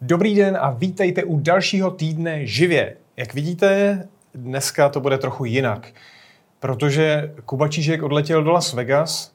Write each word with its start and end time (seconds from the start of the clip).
Dobrý 0.00 0.34
den 0.34 0.58
a 0.60 0.70
vítejte 0.70 1.24
u 1.24 1.40
dalšího 1.40 1.90
týdne 1.90 2.46
živě. 2.46 2.96
Jak 3.16 3.34
vidíte, 3.34 4.08
dneska 4.34 4.88
to 4.88 5.00
bude 5.00 5.18
trochu 5.18 5.44
jinak, 5.44 5.88
protože 6.60 7.34
Kuba 7.44 7.68
Čížek 7.68 8.02
odletěl 8.02 8.42
do 8.44 8.52
Las 8.52 8.72
Vegas 8.72 9.32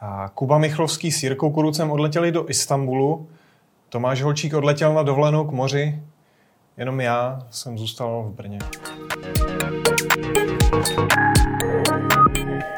a 0.00 0.28
Kuba 0.34 0.58
Michlovský 0.58 1.12
s 1.12 1.22
Jirkou 1.22 1.50
Kurucem 1.50 1.90
odletěli 1.90 2.32
do 2.32 2.50
Istanbulu, 2.50 3.28
Tomáš 3.88 4.22
Holčík 4.22 4.54
odletěl 4.54 4.94
na 4.94 5.02
dovolenou 5.02 5.44
k 5.44 5.52
moři, 5.52 6.02
jenom 6.76 7.00
já 7.00 7.46
jsem 7.50 7.78
zůstal 7.78 8.22
v 8.22 8.34
Brně. 8.34 8.58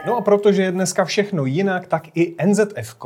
No 0.06 0.16
a 0.16 0.20
protože 0.20 0.62
je 0.62 0.72
dneska 0.72 1.04
všechno 1.04 1.44
jinak, 1.44 1.86
tak 1.86 2.16
i 2.16 2.36
NZF, 2.46 2.96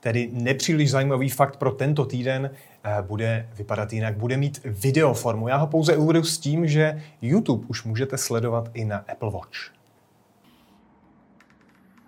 tedy 0.00 0.28
nepříliš 0.32 0.90
zajímavý 0.90 1.28
fakt 1.28 1.56
pro 1.56 1.70
tento 1.70 2.04
týden, 2.04 2.50
eh, 2.84 3.02
bude 3.02 3.48
vypadat 3.54 3.92
jinak, 3.92 4.16
bude 4.16 4.36
mít 4.36 4.60
videoformu. 4.64 5.48
Já 5.48 5.56
ho 5.56 5.66
pouze 5.66 5.96
uvedu 5.96 6.22
s 6.22 6.38
tím, 6.38 6.68
že 6.68 7.02
YouTube 7.22 7.66
už 7.68 7.84
můžete 7.84 8.18
sledovat 8.18 8.68
i 8.74 8.84
na 8.84 9.04
Apple 9.12 9.30
Watch. 9.30 9.58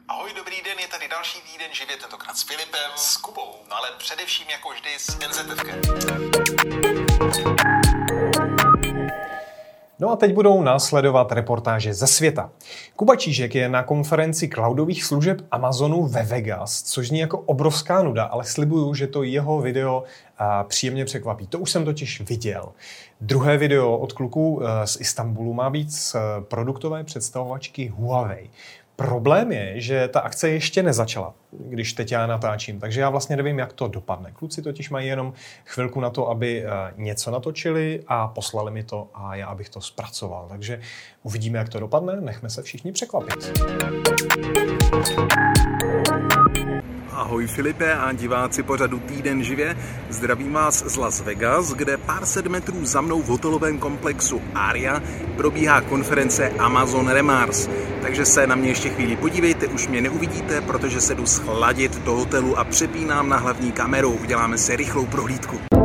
Ahoj, 0.09 0.31
dobrý 0.37 0.57
den, 0.65 0.79
je 0.79 0.89
tady 0.89 1.09
další 1.09 1.39
týden 1.53 1.69
živě, 1.73 1.97
tentokrát 1.97 2.37
s 2.37 2.43
Filipem, 2.43 2.91
s 2.97 3.17
Kubou, 3.17 3.51
no 3.71 3.77
ale 3.77 3.89
především 3.99 4.47
jako 4.51 4.69
vždy 4.71 4.91
s 4.99 5.19
NZF. 5.19 5.63
No 10.03 10.11
a 10.11 10.17
teď 10.17 10.35
budou 10.35 10.63
následovat 10.63 11.33
reportáže 11.33 11.95
ze 11.95 12.07
světa. 12.07 12.51
Kuba 12.97 13.17
Čížek 13.17 13.55
je 13.55 13.69
na 13.69 13.83
konferenci 13.83 14.49
cloudových 14.49 15.05
služeb 15.05 15.41
Amazonu 15.51 16.07
ve 16.07 16.23
Vegas, 16.23 16.83
což 16.83 17.09
zní 17.09 17.19
jako 17.19 17.39
obrovská 17.39 18.03
nuda, 18.03 18.25
ale 18.25 18.45
slibuju, 18.45 18.95
že 18.95 19.07
to 19.07 19.23
jeho 19.23 19.61
video 19.61 20.05
příjemně 20.69 21.05
překvapí. 21.05 21.47
To 21.47 21.59
už 21.59 21.71
jsem 21.71 21.85
totiž 21.85 22.21
viděl. 22.21 22.69
Druhé 23.21 23.57
video 23.57 23.99
od 23.99 24.13
kluků 24.13 24.63
e, 24.63 24.87
z 24.87 25.01
Istanbulu 25.01 25.53
má 25.55 25.71
být 25.71 25.93
z 25.93 26.17
produktové 26.41 27.05
představovačky 27.05 27.89
Huawei. 27.89 28.51
Problém 29.03 29.53
je, 29.53 29.81
že 29.81 30.09
ta 30.09 30.21
akce 30.21 30.49
ještě 30.49 30.83
nezačala, 30.83 31.35
když 31.51 31.93
teď 31.93 32.13
já 32.13 32.27
natáčím, 32.27 32.81
takže 32.81 33.01
já 33.01 33.11
vlastně 33.11 33.37
nevím, 33.37 33.59
jak 33.59 33.73
to 33.73 33.89
dopadne. 33.89 34.31
Kluci 34.33 34.63
totiž 34.63 34.91
mají 34.91 35.09
jenom 35.09 35.33
chvilku 35.65 36.01
na 36.01 36.11
to, 36.11 36.29
aby 36.29 36.65
eh, 36.65 36.71
něco 36.97 37.31
natočili 37.31 38.03
a 38.07 38.29
poslali 38.29 38.71
mi 38.71 38.83
to 38.83 39.09
a 39.15 39.35
já 39.35 39.47
abych 39.47 39.69
to 39.69 39.81
zpracoval. 39.81 40.47
Takže 40.49 40.81
uvidíme, 41.23 41.59
jak 41.59 41.69
to 41.69 41.81
dopadne, 41.81 42.21
nechme 42.21 42.51
se 42.51 42.63
všichni 42.63 42.93
překvapit. 42.93 43.53
Ahoj 47.33 47.47
Filipe 47.47 47.95
a 47.95 48.13
diváci 48.13 48.63
pořadu 48.63 48.99
Týden 48.99 49.43
živě. 49.43 49.77
Zdravím 50.11 50.53
vás 50.53 50.85
z 50.87 50.97
Las 50.97 51.21
Vegas, 51.21 51.73
kde 51.73 51.97
pár 51.97 52.27
set 52.27 52.47
metrů 52.47 52.85
za 52.85 53.01
mnou 53.01 53.23
v 53.23 53.27
hotelovém 53.27 53.79
komplexu 53.79 54.43
Aria 54.55 55.03
probíhá 55.37 55.81
konference 55.81 56.51
Amazon 56.51 57.09
Remars. 57.09 57.69
Takže 58.03 58.27
se 58.27 58.47
na 58.47 58.55
mě 58.55 58.69
ještě 58.69 58.89
chvíli 58.89 59.17
podívejte, 59.17 59.67
už 59.67 59.89
mě 59.89 60.01
neuvidíte, 60.01 60.61
protože 60.61 61.01
se 61.01 61.15
jdu 61.15 61.27
schladit 61.27 61.99
do 61.99 62.13
hotelu 62.13 62.59
a 62.59 62.65
přepínám 62.65 63.29
na 63.29 63.37
hlavní 63.37 63.73
kameru. 63.73 64.13
Uděláme 64.13 64.59
si 64.59 64.77
rychlou 64.77 65.07
prohlídku. 65.07 65.82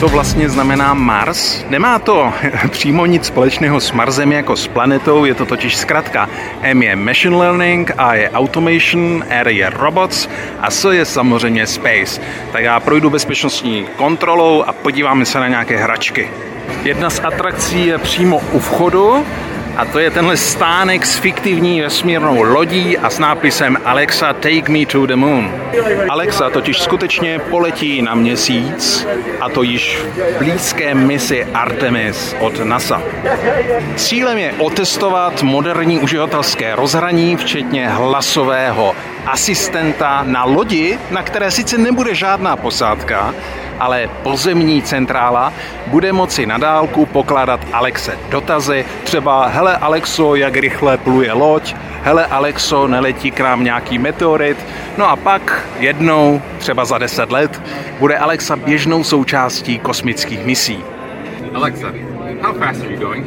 Co 0.00 0.08
vlastně 0.08 0.48
znamená 0.48 0.94
Mars. 0.94 1.64
Nemá 1.68 1.98
to 1.98 2.32
přímo 2.70 3.06
nic 3.06 3.26
společného 3.26 3.80
s 3.80 3.92
Marsem 3.92 4.32
jako 4.32 4.56
s 4.56 4.68
planetou, 4.68 5.24
je 5.24 5.34
to 5.34 5.46
totiž 5.46 5.76
zkrátka. 5.76 6.28
M 6.62 6.82
je 6.82 6.96
Machine 6.96 7.36
Learning, 7.36 7.90
A 7.98 8.14
je 8.14 8.30
Automation, 8.30 9.24
R 9.28 9.48
je 9.48 9.70
Robots 9.70 10.28
a 10.60 10.70
S 10.70 10.92
je 10.92 11.04
samozřejmě 11.04 11.66
Space. 11.66 12.20
Tak 12.52 12.64
já 12.64 12.80
projdu 12.80 13.10
bezpečnostní 13.10 13.86
kontrolou 13.96 14.62
a 14.62 14.72
podíváme 14.72 15.24
se 15.24 15.40
na 15.40 15.48
nějaké 15.48 15.76
hračky. 15.76 16.30
Jedna 16.82 17.10
z 17.10 17.20
atrakcí 17.24 17.86
je 17.86 17.98
přímo 17.98 18.40
u 18.52 18.58
vchodu, 18.58 19.26
a 19.76 19.84
to 19.84 19.98
je 19.98 20.10
tenhle 20.10 20.36
stánek 20.36 21.06
s 21.06 21.18
fiktivní 21.18 21.80
vesmírnou 21.80 22.42
lodí 22.42 22.98
a 22.98 23.10
s 23.10 23.18
nápisem 23.18 23.78
Alexa 23.84 24.32
take 24.32 24.72
me 24.72 24.86
to 24.86 25.06
the 25.06 25.16
moon. 25.16 25.52
Alexa 26.08 26.50
totiž 26.50 26.80
skutečně 26.80 27.38
poletí 27.38 28.02
na 28.02 28.14
měsíc 28.14 29.06
a 29.40 29.48
to 29.48 29.62
již 29.62 29.98
v 30.36 30.38
blízké 30.38 30.94
misi 30.94 31.44
Artemis 31.44 32.36
od 32.40 32.64
NASA. 32.64 33.02
Cílem 33.96 34.38
je 34.38 34.54
otestovat 34.58 35.42
moderní 35.42 35.98
uživatelské 35.98 36.76
rozhraní, 36.76 37.36
včetně 37.36 37.88
hlasového 37.88 38.94
asistenta 39.26 40.22
na 40.26 40.44
lodi, 40.44 40.98
na 41.10 41.22
které 41.22 41.50
sice 41.50 41.78
nebude 41.78 42.14
žádná 42.14 42.56
posádka, 42.56 43.34
ale 43.78 44.08
pozemní 44.22 44.82
centrála 44.82 45.52
bude 45.86 46.12
moci 46.12 46.46
na 46.46 46.58
dálku 46.58 47.06
pokládat 47.06 47.60
Alexe 47.72 48.18
dotazy, 48.28 48.84
třeba 49.04 49.46
hele 49.46 49.76
Alexo, 49.76 50.34
jak 50.34 50.56
rychle 50.56 50.98
pluje 50.98 51.32
loď, 51.32 51.74
hele 52.02 52.26
Alexo, 52.26 52.86
neletí 52.86 53.30
k 53.30 53.40
nám 53.40 53.64
nějaký 53.64 53.98
meteorit, 53.98 54.66
no 54.98 55.08
a 55.10 55.16
pak 55.16 55.68
jednou, 55.78 56.42
třeba 56.58 56.84
za 56.84 56.98
deset 56.98 57.30
let, 57.32 57.62
bude 57.98 58.18
Alexa 58.18 58.56
běžnou 58.56 59.04
součástí 59.04 59.78
kosmických 59.78 60.44
misí. 60.44 60.84
Alexa, 61.54 61.92
how 62.42 62.54
fast 62.54 62.82
are 62.82 62.92
you 62.92 63.00
going? 63.00 63.26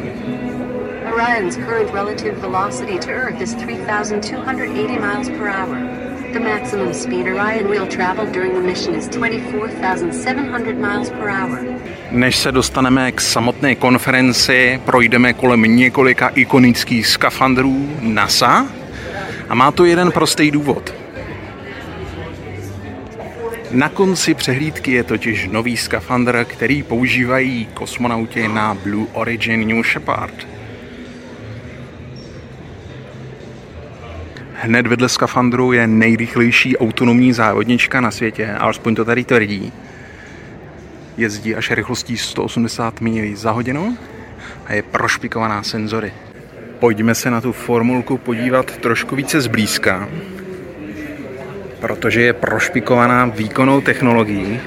Orion's 1.13 1.57
current 1.57 1.94
relative 1.94 2.35
velocity 2.38 2.97
to 3.00 3.12
Earth 3.12 3.41
is 3.41 3.53
3,280 3.53 4.97
miles 5.00 5.29
per 5.29 5.47
hour. 5.47 5.75
The 6.34 6.40
maximum 6.40 6.94
speed 6.94 7.28
Orion 7.28 7.69
will 7.69 7.88
travel 7.88 8.25
during 8.31 8.53
the 8.53 8.62
mission 8.62 8.96
is 8.96 9.07
24,700 9.09 10.78
miles 10.78 11.09
per 11.09 11.29
hour. 11.29 11.59
Než 12.12 12.38
se 12.38 12.52
dostaneme 12.52 13.12
k 13.12 13.22
samotné 13.22 13.75
konferenci, 13.75 14.81
projdeme 14.85 15.34
kolem 15.34 15.62
několika 15.62 16.28
ikonických 16.28 17.07
skafandrů 17.07 17.90
NASA 18.02 18.68
a 19.50 19.56
má 19.56 19.72
to 19.72 19.85
jeden 19.85 20.12
prostý 20.12 20.52
důvod. 20.52 20.94
Na 23.72 23.90
konci 23.90 24.34
přehlídky 24.34 24.91
je 24.91 25.03
totiž 25.03 25.47
nový 25.52 25.78
skafandr, 25.78 26.46
který 26.50 26.84
používají 26.84 27.68
kosmonauti 27.73 28.47
na 28.47 28.73
Blue 28.73 29.07
Origin 29.13 29.68
New 29.68 29.84
Shepard. 29.84 30.53
Hned 34.66 34.88
vedle 34.88 35.09
skafandru 35.09 35.74
je 35.74 35.88
nejrychlejší 35.88 36.78
autonomní 36.78 37.34
závodnička 37.34 38.01
na 38.01 38.12
světě, 38.12 38.51
alespoň 38.51 38.96
to 38.96 39.06
tady 39.06 39.24
tvrdí. 39.24 39.74
Jezdí 41.18 41.56
až 41.56 41.72
rychlostí 41.72 42.18
180 42.18 43.02
mil 43.02 43.35
za 43.35 43.52
hodinu 43.52 43.97
a 44.66 44.73
je 44.73 44.81
prošpikovaná 44.81 45.63
senzory. 45.63 46.13
Pojďme 46.79 47.16
se 47.16 47.31
na 47.31 47.41
tu 47.41 47.52
formulku 47.52 48.18
podívat 48.18 48.78
trošku 48.78 49.16
více 49.16 49.41
zblízka, 49.41 50.09
protože 51.79 52.22
je 52.22 52.34
prošpikovaná 52.34 53.25
výkonnou 53.25 53.81
technologií. 53.81 54.59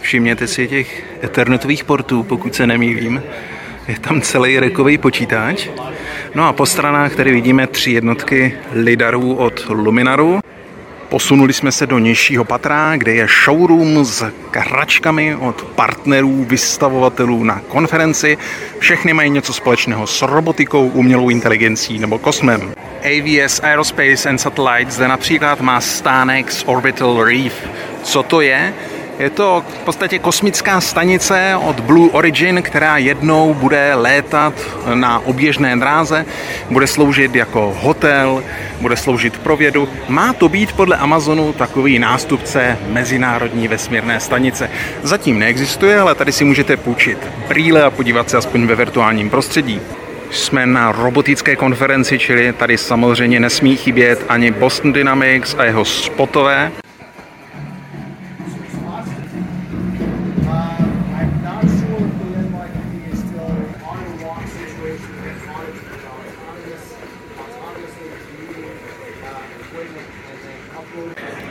Všimněte 0.00 0.46
si 0.46 0.68
těch 0.68 1.04
ethernetových 1.24 1.84
portů, 1.84 2.22
pokud 2.22 2.54
se 2.54 2.66
nemýlím. 2.66 3.22
Je 3.88 3.98
tam 3.98 4.20
celý 4.20 4.58
rekový 4.58 4.98
počítač 4.98 5.68
No 6.34 6.48
a 6.48 6.52
po 6.52 6.66
stranách 6.66 7.16
tady 7.16 7.32
vidíme 7.32 7.66
tři 7.66 7.90
jednotky 7.90 8.54
lidarů 8.72 9.34
od 9.34 9.66
Luminaru. 9.68 10.40
Posunuli 11.08 11.52
jsme 11.52 11.72
se 11.72 11.86
do 11.86 11.98
nižšího 11.98 12.44
patra, 12.44 12.96
kde 12.96 13.14
je 13.14 13.26
showroom 13.44 14.04
s 14.04 14.24
hračkami 14.54 15.36
od 15.36 15.62
partnerů, 15.62 16.44
vystavovatelů 16.44 17.44
na 17.44 17.60
konferenci. 17.68 18.38
Všechny 18.78 19.12
mají 19.12 19.30
něco 19.30 19.52
společného 19.52 20.06
s 20.06 20.22
robotikou, 20.22 20.88
umělou 20.88 21.28
inteligencí 21.28 21.98
nebo 21.98 22.18
kosmem. 22.18 22.74
AVS 23.00 23.60
Aerospace 23.60 24.28
and 24.28 24.38
Satellites 24.38 24.94
zde 24.94 25.08
například 25.08 25.60
má 25.60 25.80
stánek 25.80 26.52
z 26.52 26.62
Orbital 26.66 27.24
Reef. 27.24 27.54
Co 28.02 28.22
to 28.22 28.40
je? 28.40 28.74
Je 29.18 29.30
to 29.30 29.64
v 29.82 29.84
podstatě 29.84 30.18
kosmická 30.18 30.80
stanice 30.80 31.56
od 31.66 31.80
Blue 31.80 32.10
Origin, 32.10 32.62
která 32.62 32.98
jednou 32.98 33.54
bude 33.54 33.94
létat 33.94 34.54
na 34.94 35.18
oběžné 35.18 35.76
dráze, 35.76 36.26
bude 36.70 36.86
sloužit 36.86 37.34
jako 37.34 37.76
hotel, 37.80 38.44
bude 38.80 38.96
sloužit 38.96 39.38
pro 39.38 39.56
vědu. 39.56 39.88
Má 40.08 40.32
to 40.32 40.48
být 40.48 40.72
podle 40.72 40.96
Amazonu 40.96 41.52
takový 41.52 41.98
nástupce 41.98 42.78
mezinárodní 42.88 43.68
vesmírné 43.68 44.20
stanice. 44.20 44.70
Zatím 45.02 45.38
neexistuje, 45.38 45.98
ale 45.98 46.14
tady 46.14 46.32
si 46.32 46.44
můžete 46.44 46.76
půjčit 46.76 47.18
brýle 47.48 47.82
a 47.82 47.90
podívat 47.90 48.30
se 48.30 48.36
aspoň 48.36 48.66
ve 48.66 48.74
virtuálním 48.74 49.30
prostředí. 49.30 49.80
Jsme 50.30 50.66
na 50.66 50.92
robotické 50.92 51.56
konferenci, 51.56 52.18
čili 52.18 52.52
tady 52.52 52.78
samozřejmě 52.78 53.40
nesmí 53.40 53.76
chybět 53.76 54.24
ani 54.28 54.50
Boston 54.50 54.92
Dynamics 54.92 55.54
a 55.58 55.64
jeho 55.64 55.84
spotové. 55.84 56.72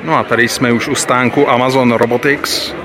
No 0.03 0.17
a 0.17 0.23
tady 0.23 0.47
jsme 0.47 0.71
už 0.71 0.87
u 0.87 0.95
stánku 0.95 1.49
Amazon 1.49 1.91
Robotics, 1.91 2.75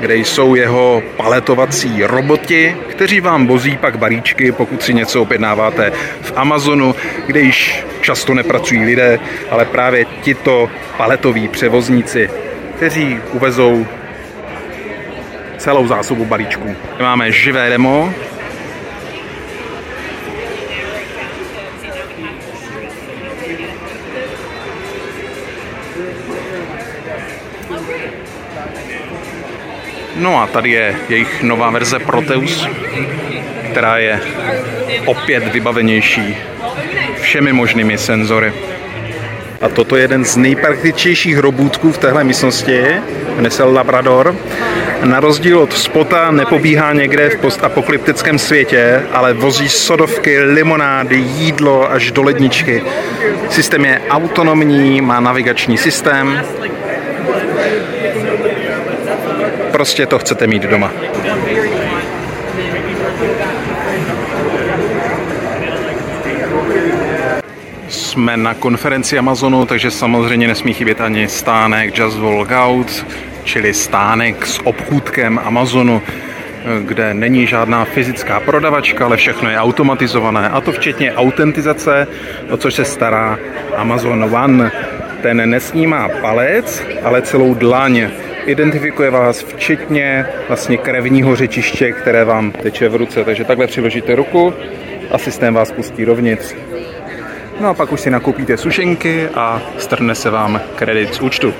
kde 0.00 0.16
jsou 0.16 0.54
jeho 0.54 1.02
paletovací 1.16 2.02
roboti, 2.02 2.76
kteří 2.90 3.20
vám 3.20 3.46
vozí 3.46 3.76
pak 3.76 3.98
balíčky, 3.98 4.52
pokud 4.52 4.82
si 4.82 4.94
něco 4.94 5.22
objednáváte 5.22 5.92
v 6.20 6.32
Amazonu, 6.36 6.94
kde 7.26 7.40
již 7.40 7.84
často 8.00 8.34
nepracují 8.34 8.84
lidé, 8.84 9.18
ale 9.50 9.64
právě 9.64 10.04
tito 10.22 10.70
paletoví 10.96 11.48
převozníci, 11.48 12.30
kteří 12.76 13.20
uvezou 13.32 13.86
celou 15.56 15.86
zásobu 15.86 16.24
balíčků. 16.24 16.76
Máme 17.00 17.32
živé 17.32 17.70
demo, 17.70 18.14
No 30.18 30.42
a 30.42 30.46
tady 30.46 30.70
je 30.70 30.94
jejich 31.08 31.42
nová 31.42 31.70
verze 31.70 31.98
Proteus, 31.98 32.68
která 33.70 33.98
je 33.98 34.20
opět 35.04 35.52
vybavenější 35.52 36.36
všemi 37.20 37.52
možnými 37.52 37.98
senzory. 37.98 38.52
A 39.60 39.68
toto 39.68 39.96
je 39.96 40.02
jeden 40.02 40.24
z 40.24 40.36
nejpraktičtějších 40.36 41.38
robůtků 41.38 41.92
v 41.92 41.98
téhle 41.98 42.24
místnosti, 42.24 42.84
jmenuje 43.34 43.50
se 43.50 43.64
Labrador. 43.64 44.36
Na 45.04 45.20
rozdíl 45.20 45.58
od 45.58 45.72
Spota 45.72 46.30
nepobíhá 46.30 46.92
někde 46.92 47.30
v 47.30 47.36
postapokalyptickém 47.36 48.38
světě, 48.38 49.02
ale 49.12 49.32
vozí 49.32 49.68
sodovky, 49.68 50.40
limonády, 50.40 51.16
jídlo 51.16 51.92
až 51.92 52.10
do 52.10 52.22
ledničky. 52.22 52.82
Systém 53.50 53.84
je 53.84 54.00
autonomní, 54.10 55.00
má 55.00 55.20
navigační 55.20 55.78
systém. 55.78 56.42
Prostě 59.72 60.06
to 60.06 60.18
chcete 60.18 60.46
mít 60.46 60.62
doma. 60.62 60.92
Jsme 67.88 68.36
na 68.36 68.54
konferenci 68.54 69.18
Amazonu, 69.18 69.64
takže 69.66 69.90
samozřejmě 69.90 70.48
nesmí 70.48 70.74
chybět 70.74 71.00
ani 71.00 71.28
stánek 71.28 71.98
Just 71.98 72.18
Walk 72.18 72.50
Out, 72.50 73.06
čili 73.44 73.74
stánek 73.74 74.46
s 74.46 74.60
obchůdkem 74.66 75.40
Amazonu, 75.44 76.02
kde 76.80 77.14
není 77.14 77.46
žádná 77.46 77.84
fyzická 77.84 78.40
prodavačka, 78.40 79.04
ale 79.04 79.16
všechno 79.16 79.50
je 79.50 79.58
automatizované. 79.58 80.48
A 80.48 80.60
to 80.60 80.72
včetně 80.72 81.12
autentizace, 81.12 82.06
o 82.50 82.56
což 82.56 82.74
se 82.74 82.84
stará 82.84 83.38
Amazon 83.76 84.34
One. 84.34 84.72
Ten 85.22 85.50
nesnímá 85.50 86.08
palec, 86.20 86.82
ale 87.02 87.22
celou 87.22 87.54
dlaň. 87.54 88.08
Identifikuje 88.48 89.10
vás 89.10 89.42
včetně 89.42 90.26
vlastně 90.48 90.76
krevního 90.76 91.36
řečiště, 91.36 91.92
které 91.92 92.24
vám 92.24 92.52
teče 92.52 92.88
v 92.88 92.94
ruce. 92.96 93.24
Takže 93.24 93.44
takhle 93.44 93.66
přiložíte 93.66 94.14
ruku 94.14 94.54
a 95.10 95.18
systém 95.18 95.54
vás 95.54 95.72
pustí 95.72 96.04
dovnitř. 96.04 96.54
No 97.60 97.68
a 97.68 97.74
pak 97.74 97.92
už 97.92 98.00
si 98.00 98.10
nakoupíte 98.10 98.56
sušenky 98.56 99.28
a 99.34 99.62
strhne 99.78 100.14
se 100.14 100.30
vám 100.30 100.60
kredit 100.76 101.14
z 101.14 101.20
účtu. 101.20 101.54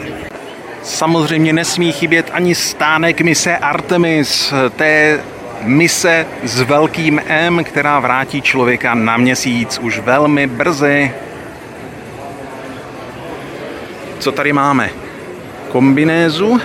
Samozřejmě 0.83 1.53
nesmí 1.53 1.93
chybět 1.93 2.31
ani 2.33 2.55
stánek 2.55 3.21
mise 3.21 3.57
Artemis, 3.57 4.55
té 4.77 5.21
mise 5.63 6.27
s 6.43 6.61
velkým 6.61 7.21
M, 7.27 7.65
která 7.65 8.01
vrátí 8.01 8.43
člověka 8.43 8.95
na 8.95 9.17
měsíc 9.17 9.79
už 9.79 9.99
velmi 9.99 10.47
brzy. 10.47 11.13
Co 14.19 14.33
tady 14.33 14.53
máme? 14.53 14.91
Kombinézu 15.69 16.61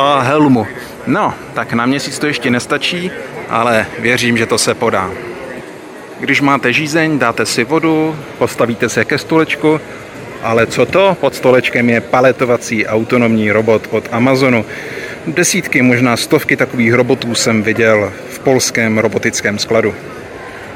a 0.00 0.20
helmu. 0.20 0.66
No, 1.06 1.34
tak 1.54 1.72
na 1.72 1.86
měsíc 1.86 2.18
to 2.18 2.26
ještě 2.26 2.50
nestačí, 2.50 3.10
ale 3.48 3.86
věřím, 3.98 4.36
že 4.36 4.46
to 4.46 4.58
se 4.58 4.74
podá. 4.74 5.10
Když 6.20 6.40
máte 6.40 6.72
žízeň, 6.72 7.18
dáte 7.18 7.46
si 7.46 7.64
vodu, 7.64 8.16
postavíte 8.38 8.88
se 8.88 9.04
ke 9.04 9.18
stolečku, 9.18 9.80
ale 10.42 10.66
co 10.66 10.86
to? 10.86 11.16
Pod 11.20 11.34
stolečkem 11.34 11.90
je 11.90 12.00
paletovací 12.00 12.86
autonomní 12.86 13.52
robot 13.52 13.88
od 13.90 14.08
Amazonu. 14.12 14.64
Desítky, 15.26 15.82
možná 15.82 16.16
stovky 16.16 16.56
takových 16.56 16.94
robotů 16.94 17.34
jsem 17.34 17.62
viděl 17.62 18.12
v 18.28 18.38
polském 18.38 18.98
robotickém 18.98 19.58
skladu. 19.58 19.94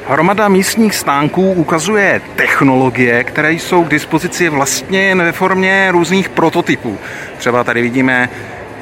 Hromada 0.09 0.49
místních 0.49 0.95
stánků 0.95 1.53
ukazuje 1.53 2.21
technologie, 2.37 3.25
které 3.25 3.53
jsou 3.53 3.85
k 3.85 3.89
dispozici 3.89 4.49
vlastně 4.49 5.03
jen 5.03 5.19
ve 5.23 5.33
formě 5.33 5.89
různých 5.91 6.29
prototypů. 6.29 6.99
Třeba 7.39 7.65
tady 7.65 7.83
vidíme 7.83 8.29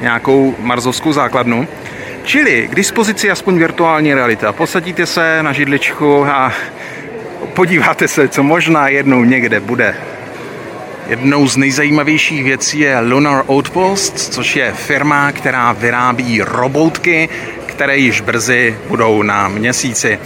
nějakou 0.03 0.55
marzovskou 0.59 1.13
základnu. 1.13 1.67
Čili 2.23 2.67
k 2.71 2.75
dispozici 2.75 3.31
aspoň 3.31 3.57
virtuální 3.57 4.13
realita. 4.13 4.51
Posadíte 4.51 5.05
se 5.05 5.43
na 5.43 5.53
židličku 5.53 6.25
a 6.25 6.53
podíváte 7.53 8.07
se, 8.07 8.27
co 8.27 8.43
možná 8.43 8.87
jednou 8.87 9.23
někde 9.23 9.59
bude. 9.59 9.95
Jednou 11.07 11.47
z 11.47 11.57
nejzajímavějších 11.57 12.43
věcí 12.43 12.79
je 12.79 12.99
Lunar 12.99 13.43
Outpost, 13.47 14.19
což 14.33 14.55
je 14.55 14.71
firma, 14.71 15.31
která 15.31 15.71
vyrábí 15.71 16.41
robotky, 16.41 17.29
které 17.65 17.97
již 17.97 18.21
brzy 18.21 18.77
budou 18.87 19.21
na 19.21 19.47
měsíci. 19.47 20.19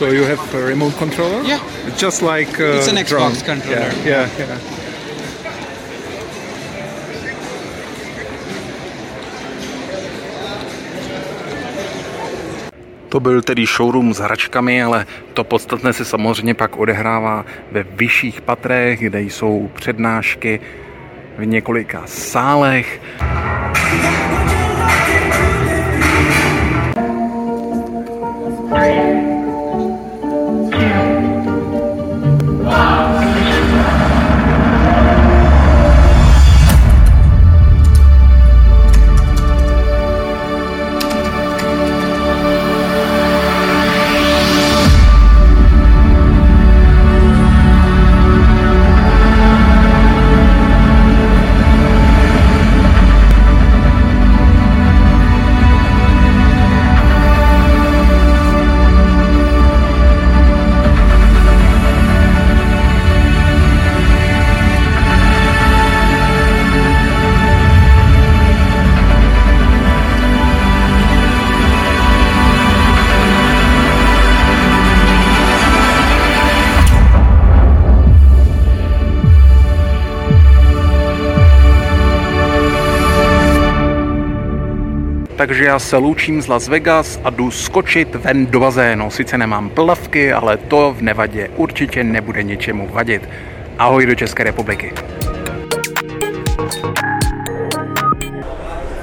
So 0.00 0.06
you 0.10 0.24
have 0.24 0.54
a 0.54 0.64
remote 0.64 0.94
controller? 0.96 1.42
Yeah. 1.42 1.60
It's 1.86 2.00
just 2.00 2.22
like 2.22 2.58
uh, 2.58 2.78
It's 2.78 2.88
an 2.88 2.96
Xbox 2.96 3.08
drone. 3.08 3.34
controller. 3.44 3.92
Yeah, 4.06 4.30
yeah, 4.38 4.48
yeah. 4.48 4.58
To 13.08 13.20
byl 13.20 13.42
tedy 13.42 13.66
showroom 13.66 14.14
s 14.14 14.18
hračkami, 14.18 14.82
ale 14.82 15.06
to 15.34 15.44
podstatné 15.44 15.92
se 15.92 16.04
samozřejmě 16.04 16.54
pak 16.54 16.76
odehrává 16.76 17.44
ve 17.72 17.82
vyšších 17.82 18.40
patrech, 18.40 19.00
kde 19.00 19.20
jsou 19.22 19.70
přednášky 19.74 20.60
v 21.38 21.46
několika 21.46 22.02
sálech. 22.06 23.00
Takže 85.50 85.64
já 85.64 85.78
se 85.78 85.96
loučím 85.96 86.42
z 86.42 86.48
Las 86.48 86.68
Vegas 86.68 87.20
a 87.24 87.30
jdu 87.30 87.50
skočit 87.50 88.14
ven 88.14 88.46
do 88.46 88.60
bazénu. 88.60 89.10
Sice 89.10 89.38
nemám 89.38 89.68
plavky, 89.68 90.32
ale 90.32 90.56
to 90.56 90.94
v 90.98 91.02
Nevadě 91.02 91.48
určitě 91.56 92.04
nebude 92.04 92.42
ničemu 92.42 92.88
vadit. 92.92 93.28
Ahoj 93.78 94.06
do 94.06 94.14
České 94.14 94.44
republiky. 94.44 94.92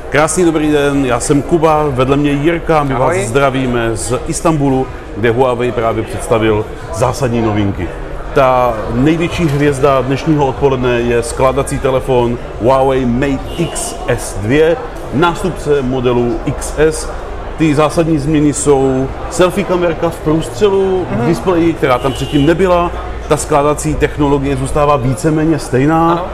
Krásný 0.10 0.46
dobrý 0.46 0.72
den, 0.72 1.06
já 1.06 1.20
jsem 1.20 1.42
Kuba, 1.42 1.88
vedle 1.90 2.18
mě 2.18 2.32
Jirka, 2.32 2.84
my 2.84 2.94
Ahoj. 2.94 3.18
vás 3.18 3.28
zdravíme 3.28 3.96
z 3.96 4.20
Istanbulu, 4.28 4.88
kde 5.18 5.32
Huawei 5.32 5.72
právě 5.72 6.04
představil 6.04 6.66
zásadní 6.94 7.42
novinky. 7.42 7.88
Ta 8.34 8.78
největší 8.94 9.46
hvězda 9.46 10.02
dnešního 10.02 10.48
odpoledne 10.48 11.02
je 11.02 11.24
skládací 11.24 11.80
telefon 11.80 12.38
Huawei 12.62 13.06
Mate 13.06 13.54
X 13.58 13.96
S2, 14.08 14.76
nástupce 15.14 15.82
modelu 15.82 16.40
XS. 16.58 17.10
Ty 17.58 17.76
zásadní 17.76 18.18
změny 18.18 18.54
jsou 18.54 19.08
selfie 19.30 19.66
kamerka 19.66 20.10
v 20.10 20.20
průstřelu, 20.20 21.06
v 21.12 21.26
displeji, 21.26 21.74
která 21.74 21.98
tam 21.98 22.14
předtím 22.14 22.46
nebyla. 22.46 22.92
Ta 23.28 23.38
skládací 23.38 23.96
technologie 23.96 24.58
zůstává 24.58 24.96
víceméně 24.96 25.60
stejná. 25.60 26.12
Ano. 26.12 26.26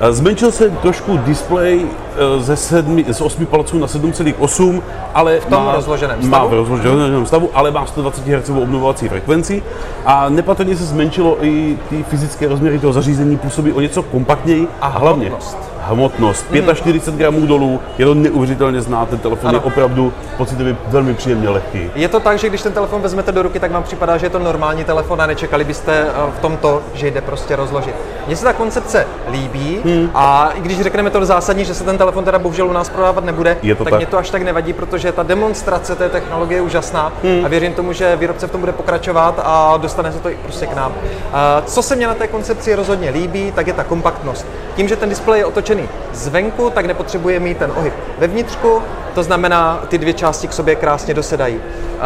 Eh, 0.00 0.12
Zmenšil 0.12 0.52
se 0.52 0.70
trošku 0.70 1.16
displej 1.16 1.86
eh, 1.86 2.40
ze, 2.40 2.56
sedmi, 2.56 3.04
z 3.08 3.20
8 3.20 3.46
palců 3.46 3.78
na 3.78 3.86
7,8, 3.86 4.82
ale 5.14 5.40
v 5.40 5.46
tom 5.46 5.64
má, 5.64 5.74
rozloženém 5.74 6.30
má 6.30 6.36
stavu? 6.38 6.48
v 6.48 6.52
rozloženém 6.52 7.26
stavu, 7.26 7.50
ale 7.54 7.70
má 7.70 7.86
120 7.86 8.26
Hz 8.26 8.50
obnovovací 8.50 9.08
frekvenci 9.08 9.62
a 10.06 10.28
nepatrně 10.28 10.76
se 10.76 10.84
zmenšilo 10.84 11.44
i 11.44 11.78
ty 11.88 12.02
fyzické 12.02 12.48
rozměry 12.48 12.78
toho 12.78 12.92
zařízení, 12.92 13.36
působí 13.36 13.72
o 13.72 13.80
něco 13.80 14.02
kompaktněji 14.02 14.68
A 14.80 14.86
hlavně 14.86 15.28
hmotnost. 15.28 15.75
Hmotnost. 15.86 16.46
45 16.74 17.14
gramů 17.18 17.46
dolů, 17.46 17.80
je 17.98 18.06
to 18.06 18.14
neuvěřitelně 18.14 18.80
znát, 18.80 19.08
ten 19.08 19.18
telefon 19.18 19.48
Ano. 19.48 19.58
je 19.58 19.62
opravdu 19.62 20.12
pocitově 20.36 20.76
velmi 20.88 21.14
příjemně 21.14 21.48
lehký. 21.48 21.90
Je 21.94 22.08
to 22.08 22.20
tak, 22.20 22.38
že 22.38 22.48
když 22.48 22.62
ten 22.62 22.72
telefon 22.72 23.02
vezmete 23.02 23.32
do 23.32 23.42
ruky, 23.42 23.60
tak 23.60 23.70
vám 23.70 23.82
připadá, 23.82 24.16
že 24.16 24.26
je 24.26 24.30
to 24.30 24.38
normální 24.38 24.84
telefon 24.84 25.20
a 25.22 25.26
nečekali 25.26 25.64
byste 25.64 26.06
eh, 26.08 26.30
v 26.38 26.40
tomto, 26.40 26.82
že 26.94 27.10
jde 27.10 27.20
prostě 27.20 27.56
rozložit. 27.56 27.94
Mně 28.26 28.36
se 28.36 28.44
ta 28.44 28.52
koncepce 28.52 29.06
líbí 29.30 29.80
Hmm. 29.84 30.10
a 30.14 30.50
i 30.54 30.60
když 30.60 30.80
řekneme 30.80 31.10
to 31.10 31.24
zásadní, 31.26 31.64
že 31.64 31.74
se 31.74 31.84
ten 31.84 31.98
telefon 31.98 32.24
teda 32.24 32.38
bohužel 32.38 32.68
u 32.68 32.72
nás 32.72 32.88
prodávat 32.88 33.24
nebude, 33.24 33.56
Je 33.62 33.74
to 33.74 33.84
tak, 33.84 33.90
tak. 33.90 33.98
mě 34.00 34.06
to 34.06 34.18
až 34.18 34.30
tak 34.30 34.42
nevadí, 34.42 34.72
protože 34.72 35.12
ta 35.12 35.22
demonstrace 35.22 35.96
té 35.96 36.08
technologie 36.08 36.58
je 36.58 36.62
úžasná 36.62 37.12
Hmm. 37.22 37.44
a 37.44 37.48
věřím 37.48 37.72
tomu, 37.74 37.92
že 37.92 38.16
výrobce 38.16 38.46
v 38.46 38.50
tom 38.50 38.60
bude 38.60 38.72
pokračovat 38.72 39.40
a 39.44 39.76
dostane 39.76 40.12
se 40.12 40.18
to 40.18 40.28
i 40.30 40.34
prostě 40.42 40.66
k 40.66 40.74
nám. 40.76 40.92
A 41.32 41.62
co 41.66 41.82
se 41.82 41.96
mně 41.96 42.06
na 42.06 42.14
té 42.14 42.26
koncepci 42.26 42.74
rozhodně 42.74 43.10
líbí, 43.10 43.52
tak 43.52 43.66
je 43.66 43.72
ta 43.72 43.84
kompaktnost. 43.84 44.46
Tím, 44.76 44.88
že 44.88 44.96
ten 44.96 45.08
displej 45.08 45.38
je 45.40 45.46
otočený 45.46 45.88
zvenku, 46.12 46.70
tak 46.70 46.86
nepotřebuje 46.86 47.40
mít 47.40 47.58
ten 47.58 47.72
ohyb 47.76 47.92
vevnitřku, 48.18 48.82
to 49.16 49.22
znamená, 49.22 49.80
ty 49.88 49.98
dvě 49.98 50.12
části 50.12 50.48
k 50.48 50.52
sobě 50.52 50.74
krásně 50.74 51.14
dosedají. 51.14 51.56
Eh, 51.56 52.00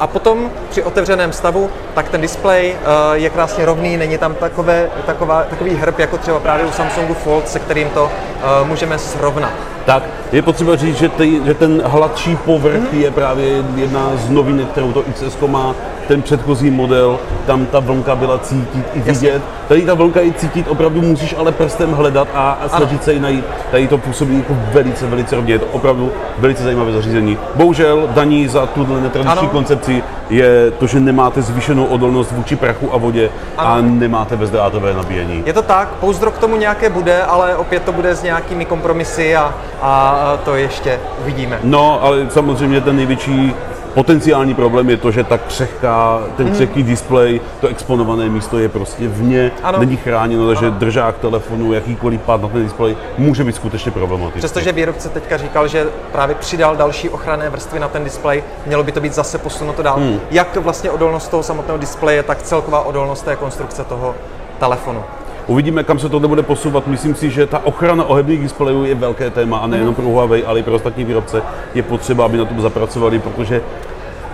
A 0.00 0.06
potom 0.06 0.50
při 0.70 0.82
otevřeném 0.82 1.32
stavu, 1.32 1.70
tak 1.94 2.08
ten 2.08 2.20
displej 2.20 2.74
eh, 2.74 3.18
je 3.18 3.30
krásně 3.30 3.64
rovný, 3.64 3.96
není 3.96 4.18
tam 4.18 4.34
takové, 4.34 4.90
taková, 5.06 5.42
takový 5.42 5.74
hrb, 5.74 5.98
jako 5.98 6.18
třeba 6.18 6.40
právě 6.40 6.66
u 6.66 6.72
Samsungu 6.72 7.14
Fold, 7.14 7.48
se 7.48 7.58
kterým 7.58 7.90
to 7.90 8.10
eh, 8.12 8.64
můžeme 8.64 8.98
srovnat. 8.98 9.73
Tak, 9.84 10.02
je 10.32 10.42
potřeba 10.42 10.76
říct, 10.76 10.96
že, 10.96 11.08
ty, 11.08 11.40
že 11.44 11.54
ten 11.54 11.82
hladší 11.84 12.36
povrch 12.36 12.92
je 12.92 13.10
právě 13.10 13.64
jedna 13.76 14.10
z 14.16 14.30
novinek, 14.30 14.68
kterou 14.68 14.92
to 14.92 15.02
XS 15.02 15.36
má. 15.46 15.74
Ten 16.08 16.22
předchozí 16.22 16.70
model, 16.70 17.18
tam 17.46 17.66
ta 17.66 17.80
vlnka 17.80 18.16
byla 18.16 18.38
cítit 18.38 18.84
i 18.94 19.00
vidět. 19.00 19.42
Tady 19.68 19.82
ta 19.82 19.94
vlnka 19.94 20.20
je 20.20 20.32
cítit, 20.32 20.68
opravdu 20.68 21.02
musíš 21.02 21.34
ale 21.38 21.52
prstem 21.52 21.92
hledat 21.92 22.28
a, 22.34 22.50
a 22.50 22.68
snažit 22.68 23.04
se 23.04 23.12
ji 23.12 23.20
najít. 23.20 23.44
Tady 23.70 23.88
to 23.88 23.98
působí 23.98 24.36
jako 24.36 24.56
velice, 24.72 25.06
velice 25.06 25.36
rovně. 25.36 25.54
Je 25.54 25.58
to 25.58 25.66
opravdu 25.72 26.12
velice 26.38 26.62
zajímavé 26.62 26.92
zařízení. 26.92 27.38
Bohužel 27.54 28.08
daní 28.14 28.48
za 28.48 28.66
tuhle 28.66 29.00
netradiční 29.00 29.38
Ano. 29.38 29.48
koncepci 29.48 30.02
je 30.30 30.70
to, 30.70 30.86
že 30.86 31.00
nemáte 31.00 31.42
zvýšenou 31.42 31.84
odolnost 31.84 32.32
vůči 32.32 32.56
prachu 32.56 32.94
a 32.94 32.96
vodě 32.96 33.30
a 33.56 33.62
Ano. 33.62 33.88
nemáte 33.90 34.36
bezdrátové 34.36 34.94
nabíjení. 34.94 35.42
Je 35.46 35.52
to 35.52 35.62
tak, 35.62 35.88
pouzdro 35.88 36.30
k 36.30 36.38
tomu 36.38 36.56
nějaké 36.56 36.90
bude, 36.90 37.22
ale 37.22 37.56
opět 37.56 37.82
to 37.82 37.92
bude 37.92 38.14
s 38.16 38.22
nějakými 38.22 38.64
kompromisy 38.64 39.36
a, 39.36 39.54
a 39.86 40.38
to 40.44 40.54
ještě 40.54 41.00
uvidíme. 41.20 41.58
No, 41.62 42.02
ale 42.02 42.26
samozřejmě 42.30 42.80
ten 42.80 42.96
největší 42.96 43.54
potenciální 43.94 44.54
problém 44.54 44.90
je 44.90 44.96
to, 44.96 45.10
že 45.10 45.24
ta 45.24 45.38
křehká, 45.38 46.20
ten 46.36 46.50
křehký 46.50 46.82
displej, 46.82 47.40
to 47.60 47.68
exponované 47.68 48.28
místo 48.28 48.58
je 48.58 48.68
prostě 48.68 49.08
vně, 49.08 49.52
Ano. 49.62 49.78
není 49.78 49.96
chráněno, 49.96 50.46
takže 50.46 50.70
držák 50.70 51.18
telefonu, 51.18 51.72
jakýkoliv 51.72 52.20
pád 52.20 52.42
na 52.42 52.48
ten 52.48 52.62
displej 52.64 52.96
může 53.18 53.44
být 53.44 53.56
skutečně 53.56 53.90
problematický. 53.90 54.38
Přestože 54.38 54.72
výrobce 54.72 55.08
teďka 55.08 55.36
říkal, 55.36 55.68
že 55.68 55.86
právě 56.12 56.34
přidal 56.34 56.76
další 56.76 57.08
ochranné 57.08 57.50
vrstvy 57.50 57.80
na 57.80 57.88
ten 57.88 58.04
displej, 58.04 58.44
mělo 58.66 58.84
by 58.84 58.92
to 58.92 59.00
být 59.00 59.14
zase 59.14 59.38
posunuto 59.38 59.82
dál. 59.82 59.96
Hmm. 59.96 60.20
Jak 60.30 60.56
vlastně 60.56 60.90
odolnost 60.90 61.28
toho 61.28 61.42
samotného 61.42 61.78
displeje, 61.78 62.22
tak 62.22 62.42
celková 62.42 62.80
odolnost 62.80 63.24
té 63.24 63.36
konstrukce 63.36 63.84
toho 63.84 64.14
telefonu. 64.58 65.04
Uvidíme, 65.46 65.84
kam 65.84 65.98
se 65.98 66.08
to 66.08 66.20
bude 66.20 66.42
posouvat. 66.42 66.86
Myslím 66.86 67.14
si, 67.14 67.30
že 67.30 67.46
ta 67.46 67.58
ochrana 67.66 68.04
ohebných 68.04 68.40
displejů 68.40 68.84
je 68.84 68.94
velké 68.94 69.30
téma 69.30 69.58
a 69.58 69.66
nejenom 69.66 69.94
pro 69.94 70.04
Huawei, 70.04 70.44
ale 70.44 70.60
i 70.60 70.62
pro 70.62 70.74
ostatní 70.74 71.04
výrobce 71.04 71.42
je 71.74 71.82
potřeba, 71.82 72.24
aby 72.24 72.38
na 72.38 72.44
tom 72.44 72.60
zapracovali, 72.60 73.18
protože 73.18 73.60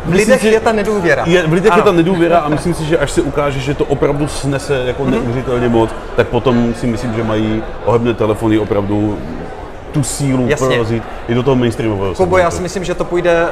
V 0.05 0.13
lidech 0.15 0.45
je 0.45 0.61
ta 0.61 0.73
nedůvěra. 0.73 1.25
Je, 1.27 1.47
v 1.47 1.53
lidech 1.53 1.73
Ano. 1.73 1.81
je 1.81 1.85
ta 1.85 1.93
nedůvěra 1.93 2.39
a 2.39 2.49
myslím 2.57 2.75
si, 2.75 2.85
že 2.85 2.99
až 2.99 3.11
se 3.11 3.23
ukáže, 3.23 3.61
že 3.61 3.75
to 3.75 3.85
opravdu 3.85 4.29
snese 4.29 4.83
jako 4.87 5.03
Mhm. 5.03 5.11
neuvěřitelně 5.13 5.69
moc, 5.69 5.91
tak 6.17 6.29
potom 6.29 6.75
si 6.75 6.87
myslím, 6.87 7.15
že 7.15 7.25
mají 7.25 7.63
ohebné 7.85 8.15
telefony 8.15 8.59
opravdu 8.59 9.19
tu 9.93 10.03
sílu 10.03 10.49
Jasně. 10.49 10.67
prorazit 10.67 11.03
i 11.29 11.35
do 11.35 11.43
toho 11.43 11.57
mainstreamového 11.57 12.15
Kubo, 12.15 12.39
já 12.39 12.51
si 12.51 12.63
myslím, 12.63 12.85
že 12.85 12.95
to 12.95 13.05
půjde 13.05 13.45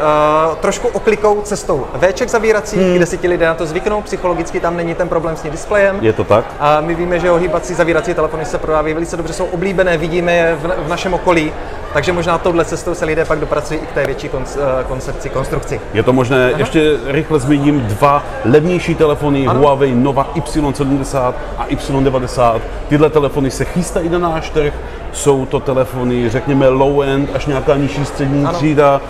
uh, 0.50 0.56
trošku 0.56 0.88
oklikou 0.88 1.40
cestou 1.42 1.86
Vček 2.00 2.28
zavírací, 2.28 2.76
Hmm. 2.76 2.94
kde 2.94 3.06
si 3.06 3.18
ti 3.18 3.28
lidé 3.28 3.46
na 3.46 3.54
to 3.54 3.66
zvyknou, 3.66 4.02
psychologicky 4.02 4.60
tam 4.60 4.76
není 4.76 4.94
ten 4.94 5.08
problém 5.08 5.36
s 5.36 5.42
tím 5.42 5.50
displejem. 5.50 5.98
Je 6.00 6.12
to 6.12 6.24
tak? 6.24 6.44
A 6.60 6.80
my 6.80 6.94
víme, 6.94 7.20
že 7.20 7.30
ohýbací 7.30 7.74
zavírací 7.74 8.14
telefony 8.14 8.44
se 8.44 8.58
prodávají 8.58 8.94
velice 8.94 9.16
dobře, 9.16 9.32
jsou 9.32 9.44
oblíbené, 9.44 9.96
vidíme 9.98 10.32
je 10.32 10.56
v, 10.62 10.86
v 10.86 10.88
našem 10.88 11.14
okolí, 11.14 11.52
takže 11.92 12.12
možná 12.12 12.38
touhle 12.38 12.64
cestou 12.64 12.94
se 12.94 13.04
lidé 13.04 13.24
pak 13.24 13.38
dopracují 13.40 13.80
i 13.80 13.86
k 13.86 13.92
té 13.92 14.06
větší 14.06 14.28
konc, 14.28 14.56
eh, 14.56 14.84
koncepci, 14.84 15.28
konstrukci. 15.28 15.80
Je 15.94 16.02
to 16.02 16.12
možné. 16.12 16.52
Ještě 16.56 16.96
rychle 17.06 17.40
zmíním 17.40 17.80
dva 17.80 18.22
levnější 18.44 18.94
telefony 18.94 19.46
Ano. 19.46 19.60
Huawei 19.60 19.94
Nova 19.94 20.30
Y70 20.34 21.34
a 21.58 21.66
Y90. 21.66 22.60
Tyhle 22.88 23.10
telefony 23.10 23.50
se 23.50 23.64
chystají 23.64 24.08
na 24.08 24.18
náš 24.18 24.50
trh. 24.50 24.72
Jsou 25.12 25.46
to 25.46 25.60
telefony, 25.60 26.30
řekněme, 26.30 26.68
low-end, 26.68 27.26
až 27.34 27.46
nějaká 27.46 27.76
nižší 27.76 28.04
střední 28.04 28.44
Ano. 28.44 28.58
třída. 28.58 29.00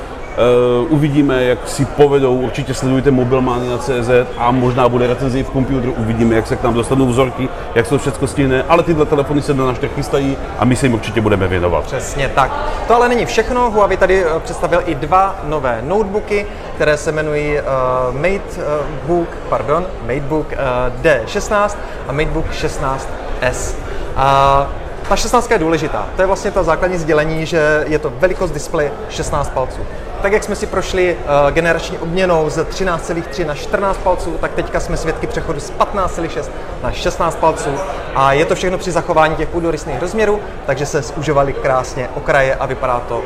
Uh, 0.81 0.93
uvidíme, 0.93 1.45
jak 1.45 1.69
si 1.69 1.85
povedou, 1.85 2.35
určitě 2.35 2.75
sledujte 2.75 3.11
mobilmania.cz 3.11 4.11
a 4.38 4.50
možná 4.50 4.88
bude 4.88 5.07
recenzi 5.07 5.43
v 5.43 5.50
počítači, 5.50 5.88
uvidíme, 5.88 6.35
jak 6.35 6.47
se 6.47 6.57
k 6.57 6.62
nám 6.62 6.75
dostanou 6.75 7.07
vzorky, 7.07 7.49
jak 7.75 7.87
se 7.87 7.90
to 7.90 7.99
všechno 7.99 8.26
stihne, 8.28 8.62
ale 8.69 8.83
tyhle 8.83 9.07
telefony 9.07 9.43
se 9.43 9.55
na 9.55 9.67
náš 9.67 9.78
trh 9.78 9.90
chystají 9.95 10.37
a 10.59 10.64
my 10.64 10.76
se 10.76 10.87
jim 10.87 10.95
určitě 10.95 11.21
budeme 11.21 11.49
věnovat. 11.49 11.85
Přesně 11.85 12.28
tak. 12.35 12.50
To 12.88 12.95
ale 12.95 13.09
není 13.09 13.26
všechno. 13.26 13.71
Huawei 13.71 13.97
tady 13.97 14.25
eh, 14.25 14.40
představil 14.40 14.83
i 14.87 14.95
dva 14.95 15.37
nové 15.45 15.83
notebooky, 15.83 16.47
které 16.75 16.97
se 16.97 17.11
jmenují 17.11 17.52
uh, 17.59 18.14
MateBook, 18.17 19.28
pardon, 19.49 19.87
MateBook 20.02 20.47
uh, 20.52 21.02
D16 21.02 21.76
a 22.09 22.12
MateBook 22.12 22.47
16S. 22.50 23.75
A 24.17 24.67
ta 25.09 25.17
16 25.17 25.50
je 25.50 25.59
důležitá. 25.59 26.07
To 26.17 26.23
je 26.23 26.27
vlastně 26.27 26.50
to 26.50 26.65
základní 26.65 26.99
sdělení, 26.99 27.47
že 27.47 27.85
je 27.87 27.99
to 27.99 28.12
velikost 28.19 28.50
displeje 28.50 28.93
16 29.11 29.50
palců. 29.50 29.81
Tak 30.23 30.33
jak 30.33 30.45
jsme 30.45 30.57
si 30.57 30.67
prošli 30.67 31.17
uh, 31.17 31.50
generační 31.50 31.99
obměnou 31.99 32.50
z 32.50 32.65
13,3 32.65 33.47
na 33.47 33.55
14 33.55 33.99
palců, 33.99 34.37
tak 34.41 34.53
teďka 34.53 34.81
jsme 34.81 34.97
svědky 34.97 35.27
přechodu 35.27 35.61
z 35.61 35.73
15,6 35.73 36.50
na 36.83 36.93
16 36.93 37.38
palců. 37.38 37.71
A 38.15 38.33
je 38.33 38.45
to 38.45 38.55
všechno 38.55 38.79
při 38.79 38.91
zachování 38.91 39.37
těch 39.37 39.49
půdorysných 39.49 40.00
rozměrů, 40.00 40.41
takže 40.67 40.87
se 40.87 41.03
zužovaly 41.03 41.53
krásně 41.53 42.09
okraje 42.15 42.55
a 42.55 42.67
vypadá 42.67 43.00
to 43.00 43.19
uh, 43.19 43.25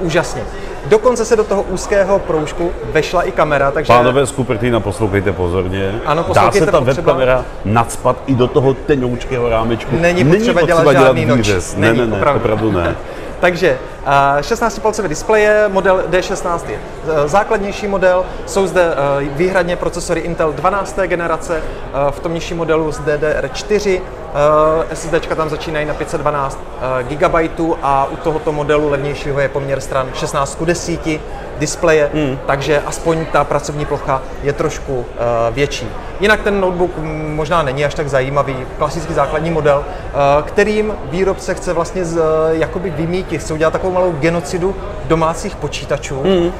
úžasně. 0.00 0.42
Dokonce 0.88 1.24
se 1.24 1.36
do 1.36 1.44
toho 1.44 1.62
úzkého 1.62 2.18
proužku 2.18 2.70
vešla 2.92 3.22
i 3.22 3.32
kamera, 3.32 3.70
takže 3.70 3.92
Pánové 3.92 4.26
z 4.26 4.32
Cupertina, 4.32 4.80
poslouchejte 4.80 5.32
pozorně. 5.32 5.92
Ano, 6.06 6.22
Dá 6.22 6.26
poslouchejte 6.28 6.66
se 6.66 6.72
ta 6.72 6.78
potřeba. 6.80 6.94
webkamera 7.12 7.44
nadspat 7.64 8.16
i 8.26 8.34
do 8.34 8.46
toho 8.46 8.74
tenoučkého 8.74 9.48
rámečku. 9.48 9.96
Není 10.00 10.24
potřeba 10.24 10.62
dělat 10.62 10.92
žádný 10.92 11.26
noč. 11.26 11.36
výřez. 11.38 11.76
Ne, 11.76 11.86
Není, 11.86 11.98
ne, 12.00 12.06
ne, 12.06 12.16
opravdu. 12.16 12.40
opravdu 12.40 12.72
ne. 12.72 12.96
Takže 13.40 13.78
eh, 14.06 14.40
16-palcové 14.40 15.08
displeje, 15.08 15.64
model 15.68 16.02
D16 16.10 16.60
je 16.68 16.78
eh, 17.24 17.28
základnější 17.28 17.86
model, 17.86 18.24
jsou 18.46 18.66
zde 18.66 18.82
eh, 19.22 19.24
výhradně 19.36 19.76
procesory 19.76 20.20
Intel 20.20 20.52
12. 20.52 20.98
generace, 21.06 21.56
eh, 21.56 22.10
v 22.10 22.20
tom 22.20 22.34
nižším 22.34 22.56
modelu 22.56 22.92
z 22.92 23.00
DDR4, 23.00 24.00
SSD 24.92 25.26
tam 25.36 25.48
začínají 25.48 25.86
na 25.86 25.94
512 25.94 26.58
GB 27.02 27.34
a 27.82 28.04
u 28.10 28.16
tohoto 28.16 28.52
modelu 28.52 28.90
levnějšího 28.90 29.40
je 29.40 29.48
poměr 29.48 29.80
stran 29.80 30.10
16 30.14 30.54
k 30.54 30.64
10 30.64 31.20
displeje, 31.58 32.10
Hmm. 32.14 32.38
takže 32.46 32.82
aspoň 32.86 33.26
ta 33.32 33.44
pracovní 33.44 33.84
plocha 33.86 34.22
je 34.42 34.52
trošku 34.52 35.04
eh, 35.08 35.52
větší. 35.52 35.88
Jinak 36.20 36.42
ten 36.42 36.60
notebook 36.60 36.90
mm, 36.98 37.34
možná 37.36 37.62
není 37.62 37.84
až 37.84 37.94
tak 37.94 38.08
zajímavý, 38.08 38.56
klasický 38.78 39.14
základní 39.14 39.50
model, 39.50 39.84
eh, 39.86 40.12
kterým 40.42 40.94
výrobce 41.04 41.54
chce 41.54 41.72
vlastně 41.72 42.04
z, 42.04 42.16
eh, 42.16 42.20
jakoby 42.50 42.90
vymítit, 42.90 43.40
chce 43.40 43.54
udělat 43.54 43.70
takovou 43.70 43.92
malou 43.92 44.12
genocidu 44.12 44.74
domácích 45.04 45.56
počítačů. 45.56 46.22
Hmm. 46.22 46.52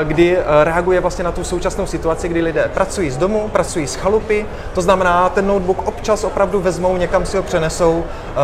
Eh, 0.00 0.04
kdy 0.04 0.38
eh, 0.38 0.64
reaguje 0.64 1.00
vlastně 1.00 1.24
na 1.24 1.32
tu 1.32 1.44
současnou 1.44 1.86
situaci, 1.86 2.28
kdy 2.28 2.42
lidé 2.42 2.70
pracují 2.74 3.10
z 3.10 3.16
domu, 3.16 3.48
pracují 3.52 3.86
z 3.86 3.94
chalupy, 3.94 4.46
to 4.74 4.82
znamená, 4.82 5.28
ten 5.28 5.46
notebook 5.46 5.88
občas 5.88 6.24
opravdu 6.24 6.60
vezmou, 6.60 6.96
někam 6.96 7.26
si 7.26 7.36
ho 7.36 7.42
přenesou 7.42 8.04
eh, 8.04 8.34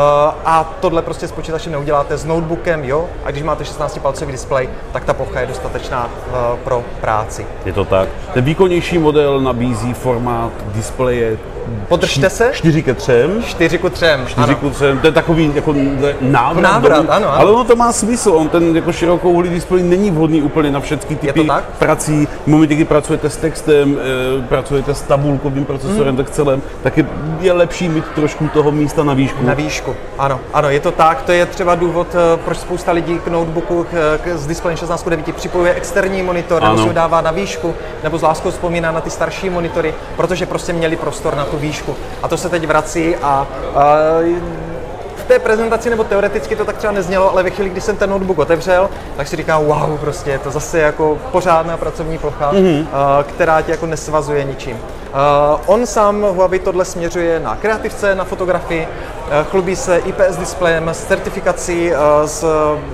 a 0.45 0.75
tohle 0.81 1.03
prostě 1.03 1.29
s 1.29 1.33
počítačem 1.33 1.73
neuděláte 1.73 2.17
s 2.17 2.25
notebookem, 2.25 2.85
jo, 2.85 3.09
a 3.25 3.31
když 3.31 3.43
máte 3.43 3.65
16-palcový 3.65 4.31
displej, 4.31 4.69
tak 4.93 5.05
ta 5.05 5.15
plocha 5.15 5.41
je 5.41 5.47
dostatečná 5.47 6.11
pro 6.65 6.85
práci. 7.01 7.47
Je 7.65 7.73
to 7.73 7.85
tak. 7.85 8.09
Ten 8.35 8.45
výkonnější 8.45 8.99
model 8.99 9.41
nabízí 9.41 9.95
formát 9.95 10.53
displeje 10.75 11.37
Podržte 11.89 12.31
se. 12.31 12.51
4 12.53 12.83
ke 12.83 12.95
3. 12.95 13.13
4 13.47 13.79
ku 13.79 13.91
3. 13.91 14.07
4 14.27 14.55
ku 14.55 14.71
3. 14.71 14.85
To 15.01 15.07
je 15.07 15.13
takový 15.13 15.53
jako 15.55 15.75
návrat. 16.21 16.63
návrat 16.63 16.99
ano, 16.99 17.13
ano. 17.13 17.33
Ale 17.33 17.51
ono 17.51 17.65
to 17.65 17.77
má 17.77 17.93
smysl. 17.93 18.31
On 18.31 18.49
ten 18.49 18.77
jako 18.77 18.93
širokouhlý 18.93 19.49
displej 19.49 19.83
není 19.83 20.11
vhodný 20.11 20.43
úplně 20.43 20.71
na 20.71 20.81
všechny 20.81 21.10
typy 21.17 21.49
prací. 21.79 22.29
V 22.45 22.47
momentě, 22.47 22.75
kdy 22.75 22.85
pracujete 22.85 23.31
s 23.31 23.37
textem, 23.37 23.99
e, 24.39 24.43
pracujete 24.49 24.95
s 24.95 25.03
tabulkovým 25.03 25.65
procesorem, 25.65 26.09
hmm. 26.09 26.17
tak 26.17 26.31
celém, 26.31 26.63
tak 26.83 26.99
je, 26.99 27.07
je 27.41 27.53
lepší 27.53 27.89
mít 27.89 28.05
trošku 28.15 28.49
toho 28.49 28.73
místa 28.73 29.05
na 29.05 29.15
výšku. 29.15 29.47
Na 29.47 29.55
výšku, 29.55 29.97
ano, 30.19 30.41
ano, 30.53 30.71
je 30.71 30.81
to 30.81 30.93
tak. 30.93 31.23
To 31.23 31.33
je 31.33 31.47
třeba 31.47 31.75
důvod, 31.75 32.07
eh, 32.15 32.37
proč 32.45 32.59
spousta 32.59 32.93
lidí 32.93 33.19
k 33.19 33.29
notebooku 33.29 33.87
k, 33.91 34.19
k, 34.25 34.37
s 34.37 34.47
displejem 34.47 34.79
16.9 34.79 35.33
připojuje 35.33 35.75
externí 35.75 36.23
monitor, 36.23 36.63
nebo 36.63 36.79
si 36.79 36.87
ho 36.87 36.93
dává 36.93 37.21
na 37.21 37.31
výšku, 37.31 37.75
nebo 38.03 38.19
s 38.19 38.23
láskou 38.23 38.51
vzpomíná 38.51 38.93
na 38.93 39.01
ty 39.01 39.11
starší 39.11 39.51
monitory, 39.51 39.95
protože 40.17 40.47
prostě 40.47 40.73
měli 40.73 40.97
prostor 40.97 41.37
na 41.37 41.45
tu 41.45 41.57
výšku. 41.57 41.97
A 42.23 42.29
to 42.29 42.37
se 42.37 42.49
teď 42.49 42.67
vrací 42.67 43.17
a, 43.17 43.47
a 43.75 43.95
v 44.67 44.70
té 45.31 45.39
prezentaci 45.39 45.91
nebo 45.91 46.05
teoreticky 46.05 46.57
to 46.57 46.65
tak 46.65 46.77
třeba 46.77 46.93
neznělo, 46.93 47.31
ale 47.31 47.43
ve 47.43 47.51
chvíli, 47.51 47.71
kdy 47.71 47.81
jsem 47.81 47.97
ten 47.97 48.11
notebook 48.11 48.39
otevřel, 48.39 48.91
tak 49.17 49.29
si 49.29 49.37
říkám, 49.37 49.65
wow, 49.65 49.99
prostě 49.99 50.31
je 50.31 50.39
to 50.39 50.51
zase 50.51 50.79
jako 50.79 51.19
pořádná 51.33 51.77
pracovní 51.77 52.19
plocha, 52.19 52.53
mm-hmm. 52.53 52.87
která 53.27 53.63
tě 53.63 53.71
jako 53.71 53.87
nesvazuje 53.87 54.45
ničím. 54.45 54.79
On 55.67 55.87
sám 55.87 56.23
Huawei 56.23 56.59
tohle 56.59 56.85
směřuje 56.85 57.41
na 57.41 57.57
kreativce, 57.57 58.15
na 58.15 58.25
fotografii, 58.25 58.89
chlubí 59.51 59.77
se 59.77 59.99
IPS 59.99 60.37
displejem 60.37 60.89
s 60.89 61.05
certifikací 61.05 61.93
s 62.25 62.45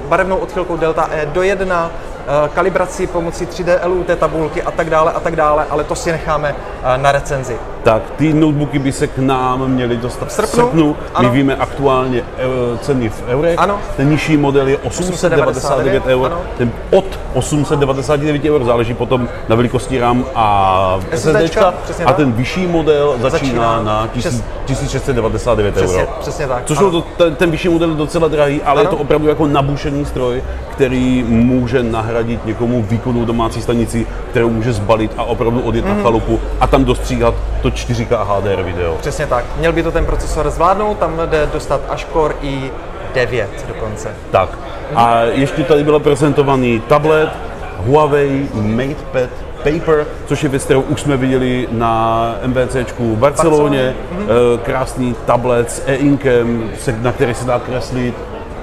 barevnou 0.09 0.37
odchylkou 0.37 0.77
Delta 0.77 1.09
E 1.13 1.27
do 1.27 1.43
1, 1.43 1.91
Eh, 2.27 2.49
kalibraci 2.55 3.07
pomocí 3.07 3.47
3D 3.47 3.81
LUT 3.85 4.07
tabulky 4.19 4.63
a 4.63 4.71
tak 4.71 4.91
dále 4.91 5.13
a 5.13 5.21
tak 5.21 5.37
dále, 5.37 5.67
ale 5.71 5.85
to 5.85 5.95
si 5.95 6.13
necháme 6.13 6.57
eh, 6.83 6.99
na 6.99 7.13
recenzi. 7.13 7.59
Tak, 7.87 8.03
ty 8.17 8.33
notebooky 8.33 8.79
by 8.79 8.93
se 8.93 9.07
k 9.07 9.19
nám 9.19 9.69
měly 9.69 9.97
dostat 9.97 10.29
v 10.29 10.33
srpnu. 10.33 10.47
V 10.47 10.55
srpnu. 10.55 10.97
My 11.21 11.29
víme 11.29 11.57
aktuálně 11.57 12.23
eh, 12.39 12.79
ceny 12.79 13.09
v 13.09 13.23
eurech. 13.29 13.59
Ano. 13.59 13.79
Ten 13.97 14.11
nižší 14.11 14.37
model 14.37 14.69
je 14.69 14.79
899 14.79 16.07
eur. 16.07 16.27
Ano. 16.27 16.41
Ten 16.59 16.73
od 16.91 17.05
899 17.35 18.45
eur 18.45 18.65
záleží 18.65 18.95
potom 18.95 19.29
na 19.49 19.57
velikosti 19.57 19.99
RAM 19.99 20.25
a 20.35 20.99
SSD. 21.15 21.59
A 22.07 22.13
ten 22.13 22.33
vyšší 22.33 22.67
model 22.67 23.15
začíná, 23.21 23.31
začíná 23.31 23.83
na 23.83 24.07
1699 24.07 25.75
přesně, 25.75 26.03
euro. 26.03 26.13
Přesně 26.21 26.47
tak. 26.47 26.63
Což 26.65 26.79
to, 26.79 27.01
ten, 27.01 27.35
ten 27.35 27.51
vyšší 27.51 27.69
model 27.69 27.91
je 27.91 27.97
docela 27.97 28.29
drahý, 28.29 28.63
ale 28.63 28.81
ano. 28.81 28.91
je 28.91 28.97
to 28.97 29.03
opravdu 29.03 29.29
jako 29.29 29.47
nabušený 29.47 30.05
stroj, 30.05 30.43
který 30.71 31.25
může 31.29 31.83
nahradit 31.83 32.47
někomu 32.47 32.83
výkonnou 32.83 33.25
domácí 33.25 33.63
stanici, 33.63 34.07
kterou 34.31 34.51
může 34.51 34.73
zbalit 34.73 35.13
a 35.17 35.23
opravdu 35.23 35.61
odjet 35.61 35.85
mm-hmm. 35.85 35.89
na 35.89 35.95
mhm. 35.95 36.03
chalupu 36.03 36.41
a 36.61 36.67
tam 36.67 36.85
dostříhat 36.85 37.35
to 37.63 37.71
4K 37.77 38.25
HDR 38.25 38.63
video. 38.63 38.95
Přesně 38.95 39.27
tak. 39.27 39.45
Měl 39.59 39.73
by 39.73 39.83
to 39.83 39.93
ten 39.93 40.07
procesor 40.07 40.51
zvládnout, 40.51 40.99
tam 40.99 41.21
jde 41.27 41.49
dostat 41.53 41.81
až 41.89 42.07
Core 42.13 42.35
i9 42.43 43.47
dokonce. 43.69 44.09
Tak. 44.31 44.49
A 44.95 45.21
ještě 45.23 45.65
tady 45.65 45.85
byl 45.85 46.01
prezentovaný 46.01 46.81
tablet 46.81 47.31
Huawei 47.77 48.49
MatePad 48.55 49.31
Paper, 49.57 50.07
což 50.27 50.43
je 50.43 50.49
věc, 50.49 50.65
kterou 50.65 50.81
už 50.81 51.01
jsme 51.01 51.17
viděli 51.17 51.69
na 51.71 52.35
MVCčku 52.47 53.15
v 53.15 53.19
Barceloně. 53.19 53.95
Barceloně. 54.11 54.59
Krásný 54.63 55.17
tablet 55.27 55.71
s 55.71 55.83
e-inkem, 55.87 56.71
na 57.01 57.13
který 57.13 57.35
se 57.35 57.45
dá 57.45 57.59
kreslit 57.59 58.15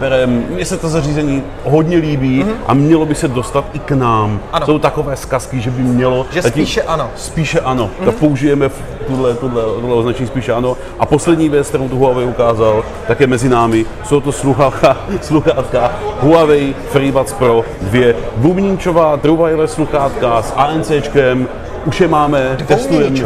perem. 0.03 0.45
Mně 0.49 0.65
se 0.65 0.77
to 0.77 0.89
zařízení 0.89 1.43
hodně 1.63 1.97
líbí 1.97 2.43
mm-hmm. 2.43 2.53
a 2.67 2.73
mělo 2.73 3.05
by 3.05 3.15
se 3.15 3.27
dostat 3.27 3.65
i 3.73 3.79
k 3.79 3.91
nám. 3.91 4.39
Ano. 4.53 4.65
Jsou 4.65 4.79
takové 4.79 5.15
zkazky, 5.15 5.61
že 5.61 5.71
by 5.71 5.81
mělo... 5.81 6.25
Že 6.31 6.41
spíše 6.41 6.81
ano. 6.81 7.09
Spíše 7.15 7.59
ano. 7.59 7.85
Mm-hmm. 7.87 8.05
Tak 8.05 8.15
použijeme 8.15 8.69
v 8.69 8.81
tuhle, 9.07 9.33
tuhle, 9.33 9.63
tuhle 9.63 9.95
označení 9.95 10.27
spíše 10.27 10.53
ano. 10.53 10.77
A 10.99 11.05
poslední 11.05 11.49
věc, 11.49 11.67
kterou 11.67 11.89
tu 11.89 11.97
Huawei 11.97 12.25
ukázal, 12.25 12.83
tak 13.07 13.19
je 13.19 13.27
mezi 13.27 13.49
námi. 13.49 13.85
Jsou 14.05 14.21
to 14.21 14.31
sluchátka, 14.31 14.97
sluchátka 15.21 15.91
Huawei 16.19 16.75
FreeBuds 16.91 17.33
Pro 17.33 17.63
2. 17.81 18.13
Bubníčová 18.37 19.15
wireless 19.15 19.73
sluchátka 19.73 20.41
s 20.41 20.53
ANCčkem. 20.55 21.47
Už 21.85 22.01
je 22.01 22.07
máme, 22.07 22.57
testujeme. 22.67 23.19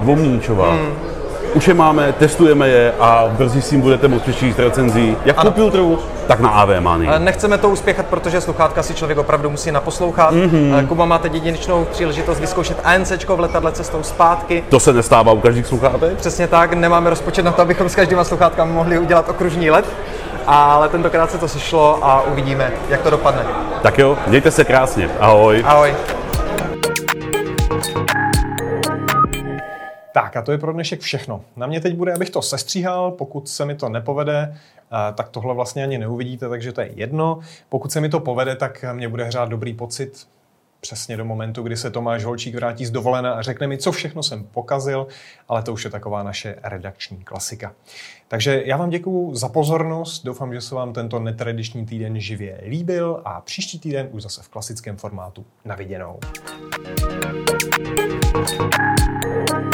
Dvoumníčová. 0.00 0.72
Mm. 0.72 1.14
Už 1.54 1.68
je 1.68 1.74
máme, 1.74 2.12
testujeme 2.12 2.68
je 2.68 2.92
a 3.00 3.24
brzy 3.30 3.62
si 3.62 3.74
jim 3.74 3.80
budete 3.80 4.08
moct 4.08 4.22
přečíst 4.22 4.58
recenzí 4.58 5.16
jak 5.24 5.38
ano. 5.38 5.52
filtru, 5.52 5.98
tak 6.26 6.40
na 6.40 6.48
AV 6.48 6.68
Money. 6.80 7.08
Nechceme 7.18 7.58
to 7.58 7.68
uspěchat, 7.68 8.06
protože 8.06 8.40
sluchátka 8.40 8.82
si 8.82 8.94
člověk 8.94 9.18
opravdu 9.18 9.50
musí 9.50 9.72
naposlouchat. 9.72 10.34
Mm-hmm. 10.34 10.86
Kuba 10.86 11.04
má 11.04 11.18
teď 11.18 11.34
jedinečnou 11.34 11.84
příležitost 11.84 12.40
vyzkoušet 12.40 12.80
ANC 12.84 13.12
v 13.28 13.40
letadle 13.40 13.72
cestou 13.72 14.02
zpátky. 14.02 14.64
To 14.68 14.80
se 14.80 14.92
nestává 14.92 15.32
u 15.32 15.40
každých 15.40 15.66
sluchátek? 15.66 16.16
Přesně 16.16 16.46
tak, 16.46 16.72
nemáme 16.72 17.10
rozpočet 17.10 17.44
na 17.44 17.52
to, 17.52 17.62
abychom 17.62 17.88
s 17.88 17.94
každýma 17.94 18.24
sluchátkami 18.24 18.72
mohli 18.72 18.98
udělat 18.98 19.28
okružní 19.28 19.70
let. 19.70 19.84
Ale 20.46 20.88
tentokrát 20.88 21.30
se 21.30 21.38
to 21.38 21.48
sešlo 21.48 21.98
a 22.02 22.22
uvidíme, 22.22 22.72
jak 22.88 23.00
to 23.02 23.10
dopadne. 23.10 23.42
Tak 23.82 23.98
jo, 23.98 24.18
mějte 24.26 24.50
se 24.50 24.64
krásně. 24.64 25.10
Ahoj. 25.20 25.62
Ahoj. 25.66 25.94
Tak 30.14 30.36
a 30.36 30.42
to 30.42 30.52
je 30.52 30.58
pro 30.58 30.72
dnešek 30.72 31.00
všechno. 31.00 31.44
Na 31.56 31.66
mě 31.66 31.80
teď 31.80 31.94
bude, 31.94 32.14
abych 32.14 32.30
to 32.30 32.42
sestříhal, 32.42 33.10
pokud 33.10 33.48
se 33.48 33.64
mi 33.64 33.74
to 33.74 33.88
nepovede, 33.88 34.56
eh, 34.56 35.12
tak 35.14 35.28
tohle 35.28 35.54
vlastně 35.54 35.82
ani 35.82 35.98
neuvidíte, 35.98 36.48
takže 36.48 36.72
to 36.72 36.80
je 36.80 36.90
jedno. 36.94 37.38
Pokud 37.68 37.92
se 37.92 38.00
mi 38.00 38.08
to 38.08 38.20
povede, 38.20 38.56
tak 38.56 38.84
mě 38.92 39.08
bude 39.08 39.24
hřát 39.24 39.48
dobrý 39.48 39.74
pocit, 39.74 40.26
přesně 40.80 41.16
do 41.16 41.24
momentu, 41.24 41.62
kdy 41.62 41.76
se 41.76 41.90
Tomáš 41.90 42.24
Holčík 42.24 42.54
vrátí 42.54 42.86
z 42.86 42.90
dovolené 42.90 43.32
a 43.32 43.42
řekne 43.42 43.66
mi, 43.66 43.78
co 43.78 43.92
všechno 43.92 44.22
jsem 44.22 44.44
pokazil, 44.44 45.06
ale 45.48 45.62
to 45.62 45.72
už 45.72 45.84
je 45.84 45.90
taková 45.90 46.22
naše 46.22 46.56
redakční 46.62 47.24
klasika. 47.24 47.72
Takže 48.28 48.62
já 48.64 48.76
vám 48.76 48.90
děkuji 48.90 49.34
za 49.34 49.48
pozornost, 49.48 50.24
doufám, 50.24 50.54
že 50.54 50.60
se 50.60 50.74
vám 50.74 50.92
tento 50.92 51.18
netradiční 51.18 51.86
týden 51.86 52.20
živě 52.20 52.60
líbil 52.66 53.22
a 53.24 53.40
příští 53.40 53.78
týden 53.78 54.08
už 54.10 54.22
zase 54.22 54.42
v 54.42 54.48
klasickém 54.48 54.96
formátu. 54.96 55.44
Na 55.64 55.76
thank 58.46 59.73